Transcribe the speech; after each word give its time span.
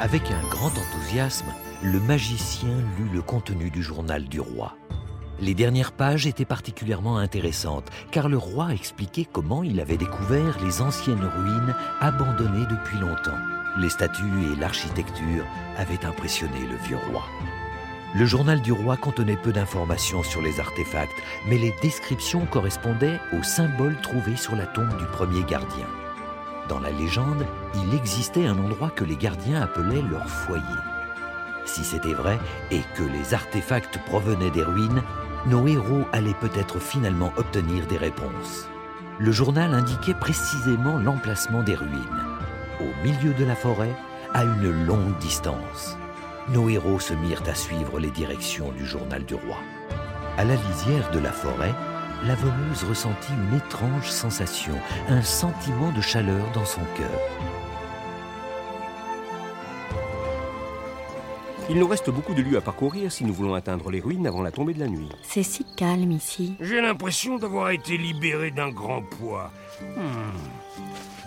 Avec 0.00 0.30
un 0.30 0.48
grand 0.48 0.70
enthousiasme, 0.70 1.52
le 1.82 2.00
magicien 2.00 2.76
lut 2.98 3.08
le 3.12 3.22
contenu 3.22 3.70
du 3.70 3.82
journal 3.82 4.24
du 4.24 4.40
roi. 4.40 4.76
Les 5.40 5.54
dernières 5.54 5.92
pages 5.92 6.26
étaient 6.26 6.44
particulièrement 6.44 7.18
intéressantes, 7.18 7.90
car 8.10 8.28
le 8.28 8.38
roi 8.38 8.72
expliquait 8.72 9.26
comment 9.30 9.62
il 9.62 9.80
avait 9.80 9.96
découvert 9.96 10.62
les 10.64 10.80
anciennes 10.80 11.24
ruines 11.24 11.74
abandonnées 12.00 12.66
depuis 12.66 12.98
longtemps. 12.98 13.38
Les 13.78 13.88
statues 13.88 14.52
et 14.52 14.60
l'architecture 14.60 15.44
avaient 15.76 16.04
impressionné 16.04 16.60
le 16.70 16.76
vieux 16.86 16.98
roi. 17.10 17.24
Le 18.16 18.24
journal 18.24 18.62
du 18.62 18.72
roi 18.72 18.96
contenait 18.96 19.36
peu 19.36 19.52
d'informations 19.52 20.22
sur 20.22 20.40
les 20.40 20.60
artefacts, 20.60 21.20
mais 21.48 21.58
les 21.58 21.74
descriptions 21.82 22.46
correspondaient 22.46 23.20
aux 23.32 23.42
symboles 23.42 24.00
trouvés 24.02 24.36
sur 24.36 24.54
la 24.54 24.66
tombe 24.66 24.96
du 24.98 25.04
premier 25.06 25.42
gardien. 25.44 25.86
Dans 26.68 26.80
la 26.80 26.90
légende, 26.90 27.46
il 27.74 27.94
existait 27.94 28.46
un 28.46 28.58
endroit 28.58 28.90
que 28.90 29.04
les 29.04 29.16
gardiens 29.16 29.62
appelaient 29.62 30.02
leur 30.10 30.28
foyer. 30.28 30.62
Si 31.66 31.84
c'était 31.84 32.14
vrai 32.14 32.38
et 32.70 32.80
que 32.96 33.02
les 33.02 33.34
artefacts 33.34 33.98
provenaient 34.06 34.50
des 34.50 34.62
ruines, 34.62 35.02
nos 35.46 35.66
héros 35.66 36.04
allaient 36.12 36.34
peut-être 36.40 36.78
finalement 36.78 37.32
obtenir 37.36 37.86
des 37.86 37.98
réponses. 37.98 38.68
Le 39.18 39.32
journal 39.32 39.74
indiquait 39.74 40.14
précisément 40.14 40.98
l'emplacement 40.98 41.62
des 41.62 41.74
ruines, 41.74 42.24
au 42.80 43.06
milieu 43.06 43.34
de 43.34 43.44
la 43.44 43.54
forêt, 43.54 43.94
à 44.32 44.44
une 44.44 44.86
longue 44.86 45.16
distance 45.18 45.96
nos 46.50 46.68
héros 46.68 47.00
se 47.00 47.14
mirent 47.14 47.42
à 47.46 47.54
suivre 47.54 47.98
les 47.98 48.10
directions 48.10 48.70
du 48.72 48.84
journal 48.84 49.24
du 49.24 49.34
roi. 49.34 49.56
À 50.36 50.44
la 50.44 50.56
lisière 50.56 51.10
de 51.10 51.18
la 51.18 51.32
forêt, 51.32 51.74
la 52.26 52.34
voleuse 52.34 52.84
ressentit 52.84 53.32
une 53.32 53.56
étrange 53.56 54.10
sensation, 54.10 54.74
un 55.08 55.22
sentiment 55.22 55.92
de 55.92 56.00
chaleur 56.00 56.50
dans 56.52 56.64
son 56.64 56.80
cœur. 56.96 57.20
Il 61.70 61.78
nous 61.78 61.88
reste 61.88 62.10
beaucoup 62.10 62.34
de 62.34 62.42
lieux 62.42 62.58
à 62.58 62.60
parcourir 62.60 63.10
si 63.10 63.24
nous 63.24 63.32
voulons 63.32 63.54
atteindre 63.54 63.90
les 63.90 64.00
ruines 64.00 64.26
avant 64.26 64.42
la 64.42 64.50
tombée 64.50 64.74
de 64.74 64.80
la 64.80 64.86
nuit. 64.86 65.08
C'est 65.22 65.42
si 65.42 65.64
calme 65.76 66.12
ici. 66.12 66.56
J'ai 66.60 66.80
l'impression 66.80 67.38
d'avoir 67.38 67.70
été 67.70 67.96
libéré 67.96 68.50
d'un 68.50 68.70
grand 68.70 69.02
poids. 69.02 69.50
Hmm. 69.80 71.23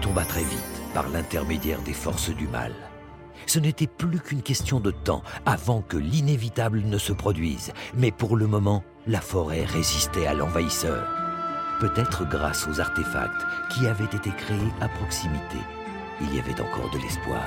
Tomba 0.00 0.24
très 0.24 0.42
vite 0.42 0.82
par 0.94 1.08
l'intermédiaire 1.08 1.82
des 1.82 1.92
forces 1.92 2.30
du 2.30 2.48
mal. 2.48 2.72
Ce 3.46 3.58
n'était 3.58 3.86
plus 3.86 4.20
qu'une 4.20 4.42
question 4.42 4.80
de 4.80 4.90
temps 4.90 5.22
avant 5.46 5.82
que 5.82 5.96
l'inévitable 5.96 6.82
ne 6.82 6.98
se 6.98 7.12
produise, 7.12 7.72
mais 7.96 8.10
pour 8.10 8.36
le 8.36 8.46
moment, 8.46 8.84
la 9.06 9.20
forêt 9.20 9.64
résistait 9.64 10.26
à 10.26 10.34
l'envahisseur. 10.34 11.08
Peut-être 11.80 12.28
grâce 12.28 12.68
aux 12.68 12.80
artefacts 12.80 13.44
qui 13.72 13.86
avaient 13.86 14.04
été 14.04 14.30
créés 14.30 14.72
à 14.80 14.88
proximité, 14.88 15.58
il 16.20 16.34
y 16.34 16.38
avait 16.38 16.60
encore 16.60 16.90
de 16.90 16.98
l'espoir. 16.98 17.42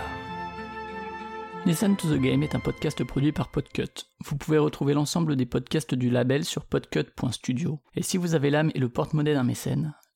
Listen 1.66 1.96
to 1.96 2.10
the 2.10 2.20
Game 2.20 2.44
est 2.44 2.56
un 2.56 2.60
podcast 2.60 3.04
produit 3.06 3.32
par 3.32 3.50
Podcut. 3.50 4.10
Vous 4.26 4.36
pouvez 4.36 4.58
retrouver 4.58 4.94
l'ensemble 4.94 5.38
des 5.38 5.46
podcasts 5.46 5.96
du 5.96 6.10
label 6.10 6.44
sur 6.44 6.66
podcut.studio. 6.66 7.80
Et 7.96 8.04
si 8.04 8.18
vous 8.18 8.36
avez 8.36 8.50
l'âme 8.50 8.72
et 8.76 8.80
le 8.80 8.90
porte-monnaie 8.90 9.34
d'un 9.34 9.44
mécène, 9.44 9.94